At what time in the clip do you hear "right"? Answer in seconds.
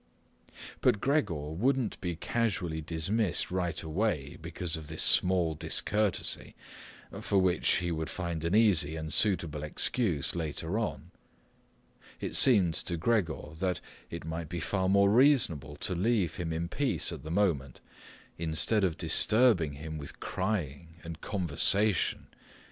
3.51-3.83